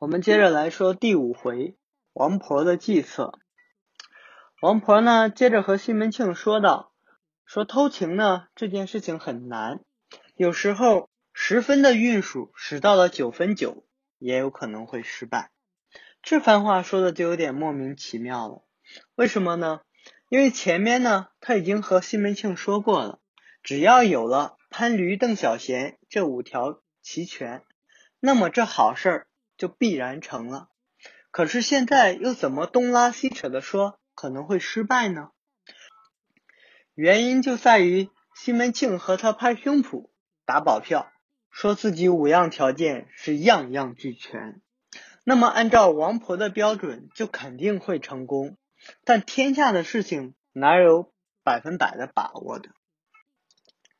[0.00, 1.76] 我们接着来说第五回
[2.14, 3.38] 王婆的计策。
[4.62, 6.94] 王婆呢，接着和西门庆说道
[7.44, 9.84] ：“说偷情呢这件事情很难，
[10.36, 13.84] 有时候十分的运数使到了九分九，
[14.16, 15.50] 也有可能会失败。”
[16.22, 18.64] 这番话说的就有点莫名其妙了。
[19.16, 19.82] 为什么呢？
[20.30, 23.20] 因为前面呢他已经和西门庆说过了，
[23.62, 27.62] 只要有了潘驴邓小闲这五条齐全，
[28.18, 29.26] 那么这好事儿。
[29.60, 30.70] 就必然成了，
[31.30, 35.32] 可是现在又怎么东拉西扯的说可能会失败呢？
[36.94, 40.08] 原因就在于西门庆和他拍胸脯
[40.46, 41.12] 打保票，
[41.50, 44.62] 说自己五样条件是样样俱全，
[45.24, 48.56] 那么按照王婆的标准就肯定会成功。
[49.04, 51.12] 但天下的事情哪有
[51.44, 52.70] 百分百的把握的？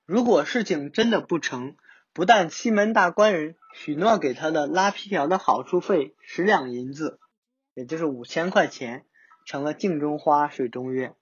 [0.06, 1.76] 如果事情真的不成，
[2.12, 3.56] 不但西门大官人。
[3.72, 7.20] 许诺给他的拉皮条的好处费十两银子，
[7.72, 9.06] 也就是五千块钱，
[9.46, 11.14] 成了镜中花水中月。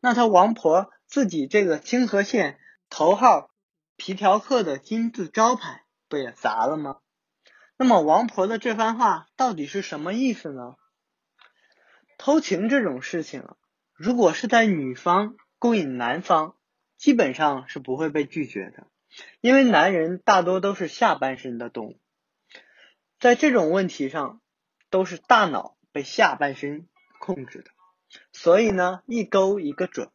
[0.00, 2.58] 那他王婆自己这个清河县
[2.90, 3.48] 头号
[3.96, 6.98] 皮条客的金字招牌不也砸了吗？
[7.76, 10.74] 那么王婆的这番话到底是什么意思呢？
[12.18, 13.54] 偷情这种事情，
[13.94, 16.56] 如果是在女方勾引男方，
[16.96, 18.88] 基本上是不会被拒绝的。
[19.40, 21.98] 因为男人大多都是下半身的动物，
[23.20, 24.40] 在这种问题上，
[24.90, 26.88] 都是大脑被下半身
[27.20, 27.70] 控制的，
[28.32, 30.10] 所以呢，一勾一个准，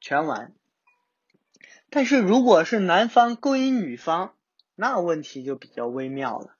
[0.00, 0.52] 全完。
[1.90, 4.34] 但是如果是男方勾引女方，
[4.74, 6.56] 那问题就比较微妙了。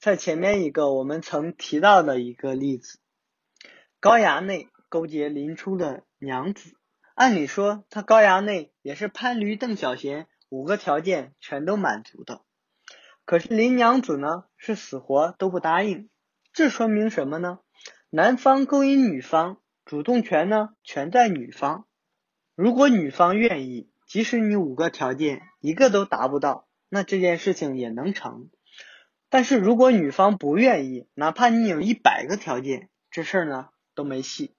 [0.00, 2.98] 在前面一个我们曾提到的一个例子，
[4.00, 6.74] 高衙内勾结林冲的娘子，
[7.14, 10.26] 按理说他高衙内也是潘驴邓小闲。
[10.52, 12.42] 五个条件全都满足的，
[13.24, 16.10] 可是林娘子呢是死活都不答应，
[16.52, 17.60] 这说明什么呢？
[18.10, 21.86] 男方勾引女方，主动权呢全在女方。
[22.54, 28.50] 如果女方愿意，即使你五个条件一个都达不到，那这件事情也能成。
[29.30, 34.54] 但是如果女方不愿意，哪怕你有一百个条件，这事儿呢都没戏。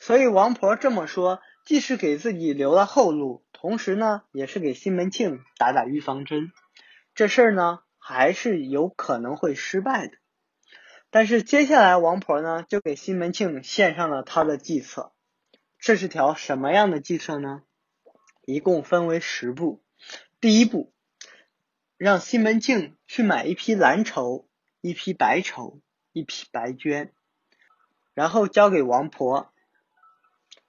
[0.00, 3.43] 所以王婆这么说，既是给自己留了后路。
[3.64, 6.52] 同时呢，也是给西门庆打打预防针，
[7.14, 10.18] 这事儿呢还是有可能会失败的。
[11.08, 15.14] 但是接下来王婆呢就给西门庆献上了他的计策，
[15.78, 17.62] 这是条什么样的计策呢？
[18.44, 19.82] 一共分为十步。
[20.42, 20.92] 第一步，
[21.96, 24.46] 让西门庆去买一批蓝绸、
[24.82, 25.80] 一批白绸、
[26.12, 27.12] 一批白绢，
[28.12, 29.50] 然后交给王婆，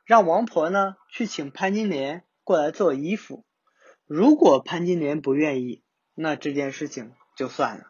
[0.06, 2.24] 让王婆呢去请潘金莲。
[2.46, 3.44] 过来做衣服，
[4.06, 5.84] 如果潘金莲不愿意，
[6.14, 7.86] 那这件事情就算了。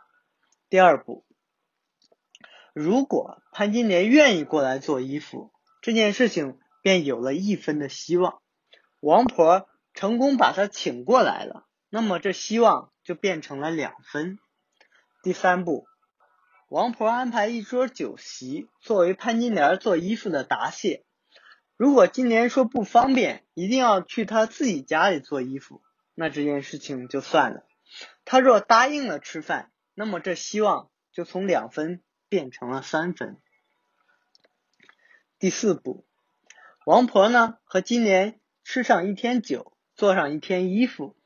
[0.70, 1.26] 第二步，
[2.74, 5.52] 如果潘金莲愿意过来做衣服，
[5.82, 8.42] 这件事情便有了一分的希望。
[9.02, 14.40] 王婆成功把她请过来了，那么这希望就变成了两分。
[15.22, 15.86] 第三步，
[16.70, 21.05] 王婆安排一桌酒席，作为潘金莲做衣服的答谢。
[21.78, 25.82] 如果金莲说不方便，一定要去他自己家里做衣服，
[26.14, 27.66] 那这件事情就算了。
[28.24, 33.38] 他若答应了吃饭，那么这希望就从两分变成了三分。
[35.38, 36.06] 第四步，
[36.86, 41.18] 王婆呢和金莲吃上一天酒，做上一天衣服，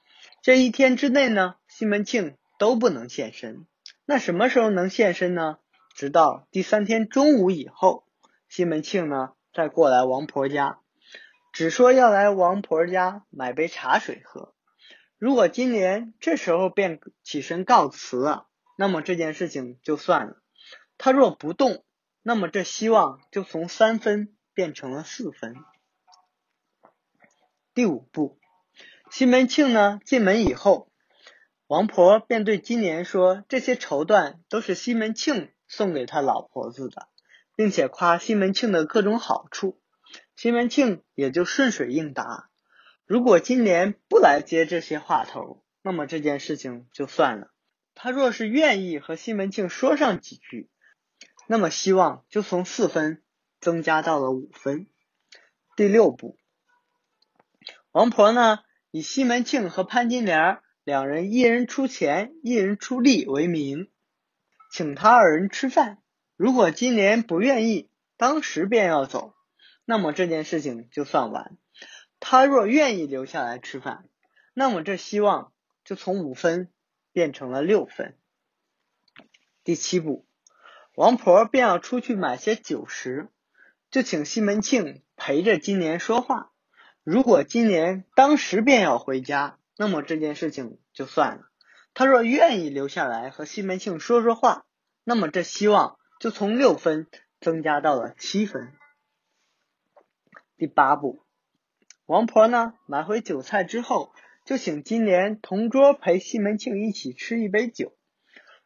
[0.41, 3.67] 这一天之内呢，西门庆都不能现身。
[4.03, 5.59] 那什么时候能现身呢？
[5.93, 8.03] 直到第三天中午以后，
[8.47, 9.33] 西门庆呢。
[9.53, 10.79] 再过来王婆家，
[11.51, 14.53] 只说要来王婆家买杯茶水喝。
[15.17, 20.41] 如果金莲这时候便起身告辞了，那么这件事情就算了。
[20.97, 21.83] 他若不动，
[22.21, 25.55] 那么这希望就从三分变成了四分。
[27.73, 28.39] 第五步，
[29.11, 30.89] 西门庆呢进门以后，
[31.67, 37.08] 王婆便对金莲说：“这些绸缎都是西门庆送给他老婆子的。”
[37.59, 39.81] 并且夸西门庆的各种好处，
[40.37, 42.49] 西门庆也就顺水应答。
[43.05, 47.51] 如果金莲不来接这些话头，那么这件事情就算了。
[47.95, 50.69] 他若是愿意和西门庆说上几句，
[51.47, 53.21] 那么希望就从四分
[53.59, 54.87] 增加到了五分。
[55.75, 56.37] 第六步，
[57.91, 58.59] 王婆呢
[58.89, 63.91] 以西门庆和潘金莲两人一人出钱，一人出力为名，
[64.71, 65.98] 请他二人吃饭。
[66.39, 69.33] 如果金莲不愿意，当时便要走，
[69.83, 71.57] 那么这件事情就算完。
[72.21, 74.05] 他若愿意留下来吃饭，
[74.53, 75.51] 那么这希望
[75.83, 76.69] 就从五分
[77.11, 78.15] 变成了六分。
[79.65, 80.25] 第七步，
[80.95, 83.27] 王婆便要出去买些酒食，
[83.91, 86.51] 就请西门庆陪着金莲说话。
[87.03, 91.49] 如果金莲当时便要回家，那么这件事情就算了。
[91.93, 94.65] 他若愿意留下来和西门庆说说话，
[95.03, 97.07] 那么这希望就从六分
[97.39, 98.73] 增加到了七分。
[100.57, 101.23] 第八步，
[102.05, 104.13] 王婆呢买回酒菜之后，
[104.45, 107.97] 就请金莲同桌陪西门庆一起吃一杯酒。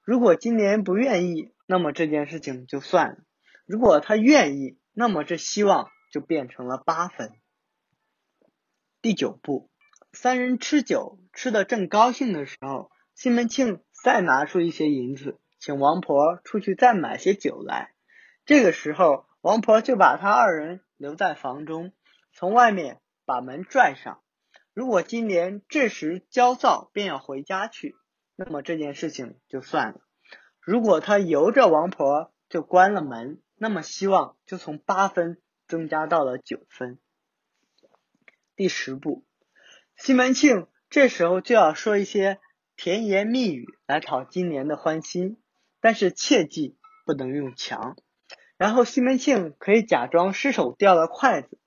[0.01, 3.17] 如果金莲不愿意，那么这件事情就算了；
[3.67, 7.31] 如果他愿意，那么这希望就变成了八分。
[9.01, 9.69] 第九步，
[10.11, 17.93] 三人吃酒吃的正高兴的时候，西门庆再拿出一些银子，请王婆出去再买些酒来。
[18.45, 20.81] 这个时候，王婆就把他二人。
[20.97, 21.91] 留在房中，
[22.31, 24.21] 从外面把门拽上。
[24.73, 27.95] 如果金莲这时焦躁，便要回家去，
[28.37, 29.99] 那么这件事情就算了；
[30.61, 36.99] 如果他由着王婆就关了门，那么希望就从八分增加到了九分。
[38.55, 39.25] 第十步，
[39.97, 42.39] 西门庆这时候就要说一些
[42.77, 45.42] 甜言蜜语来讨金莲的欢心，
[45.83, 47.97] 但是切记不能用强。
[48.55, 51.59] 然后西门庆可以假装失手掉了筷子，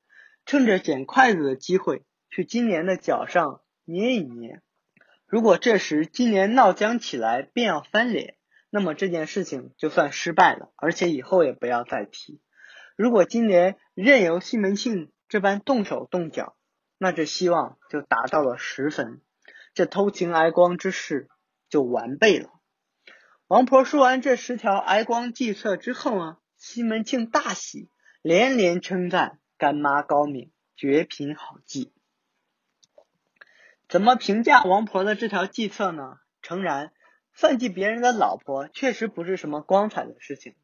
[0.47, 4.63] 趁着捡筷子的机会去金莲的脚上捏一捏。
[5.27, 8.37] 如果这时金莲闹僵起来，便要翻脸，
[8.71, 12.41] 那么这件事情就算失败了，而且以后也不要再提。
[12.97, 16.57] 如果金莲任由西门庆这般动手动脚，
[16.97, 19.21] 那这希望就达到了十分，
[19.75, 21.29] 这偷情挨光之事
[21.69, 22.49] 就完备了。
[23.49, 26.39] 王婆说完这十条挨光计策之后呢？
[26.57, 27.89] 西门庆大喜，
[28.21, 31.93] 连连称赞干妈高明，绝品好计。
[33.89, 36.19] 怎么评价王婆的这条计策呢？
[36.43, 36.93] 诚然，
[37.35, 40.57] 算计别人的老婆确实不是什么光彩的事情。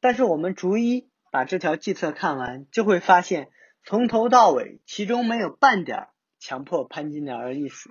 [0.00, 3.52] 但是我们逐一把这条计策看完，就会发现
[3.84, 6.08] 从头到尾，其中没有半点
[6.40, 7.88] 强迫潘金莲的意思。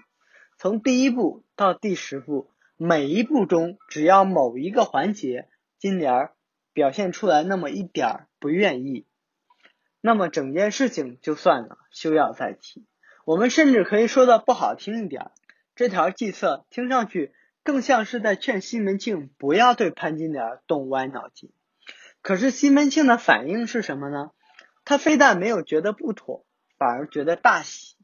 [0.57, 6.31] 从第一步到第十步，每一步中，只要某一个环节，金莲。
[6.71, 9.05] 表现出来那么一点儿不愿意，
[9.99, 12.85] 那么整件事情就算了，休要再提。
[13.25, 15.31] 我们甚至可以说的不好听一点，
[15.75, 17.33] 这条计策听上去
[17.63, 21.51] 更像是在劝西门庆不要对潘金莲动歪脑筋。
[22.21, 24.31] 可是西门庆的反应是什么呢？
[24.85, 26.45] 他非但没有觉得不妥，
[26.77, 27.97] 反而觉得大喜。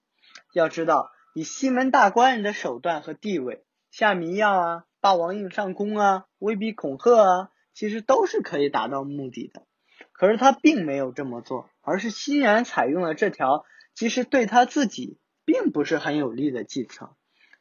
[0.52, 3.64] 要知道，以西门大官人的手段和地位，
[3.98, 7.50] 下迷药啊，霸王硬上弓啊，威逼恐吓啊。
[7.74, 9.64] 其实都是可以达到目的的，
[10.12, 13.64] 可是他并没有这么做，而是欣然采用了这条
[13.94, 17.16] 其实对他自己并不是很有利的计策。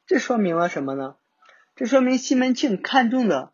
[0.06, 1.14] 这说明了什么呢？
[1.76, 3.52] 这说明西门庆看中的，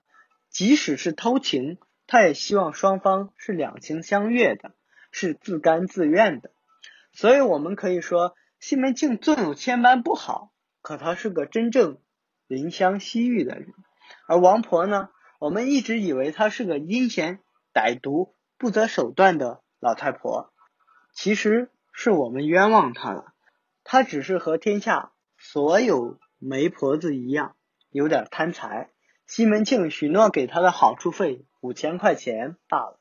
[0.48, 4.72] 即使是偷情，他也希望双方是两情相悦的，
[5.12, 6.50] 是自甘自愿的。
[7.12, 10.50] 所以我们可以说，西门庆纵有千般不好，
[10.80, 11.98] 可他是个真正
[12.50, 13.72] 怜香惜玉的人。
[14.26, 15.08] 而王婆呢？
[15.38, 17.38] 我们一直以为她是个阴险、
[17.72, 20.52] 歹毒、不择手段的老太婆，
[21.14, 23.32] 其实是我们冤枉她了。
[23.84, 27.54] 她只是和天下所有媒婆子一样，
[27.88, 28.90] 有点贪财。
[29.26, 32.98] 西门庆许诺给她的好处费五千块钱罢了。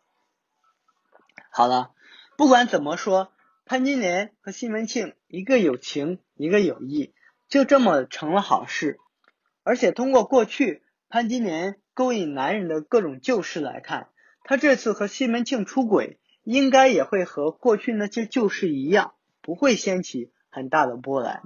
[1.51, 1.91] 好了，
[2.37, 3.33] 不管怎么说，
[3.65, 7.13] 潘金莲和西门庆一个有情，一个有义，
[7.49, 8.99] 就这么成了好事。
[9.63, 11.79] 而且通过过去潘金莲。
[11.95, 14.07] 勾引男人的各种旧事来看，
[14.45, 21.41] 她这次和西门庆出轨，应该也会和过去那些旧事一样，不会掀起很大的波澜。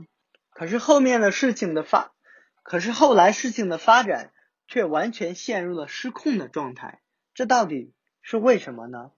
[0.51, 2.13] 可是后面的事情的发，
[2.61, 4.31] 可是后来事情的发展
[4.67, 7.01] 却完全陷入了失控的状态，
[7.33, 9.09] 这到底是为什么呢？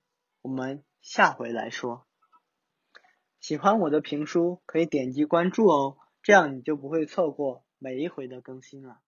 [0.41, 2.07] 我们下回来说。
[3.41, 9.04] 喜欢我的评书可以点击关注哦，这样你就不会错过每一回都更新了。